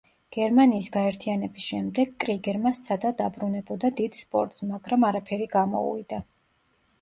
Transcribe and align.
გერმანიის 0.35 0.87
გაერთიანების 0.93 1.67
შემდეგ 1.73 2.15
კრიგერმა 2.25 2.71
სცადა 2.79 3.11
დაბრუნებოდა 3.19 3.93
დიდ 4.01 4.19
სპორტს, 4.23 4.65
მაგრამ 4.73 5.07
არაფერი 5.11 5.49
გამოუვიდა. 5.55 6.23